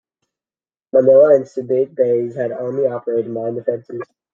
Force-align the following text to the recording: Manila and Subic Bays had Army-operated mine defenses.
Manila 0.93 1.35
and 1.35 1.45
Subic 1.45 1.93
Bays 1.93 2.33
had 2.35 2.51
Army-operated 2.51 3.29
mine 3.29 3.53
defenses. 3.53 4.01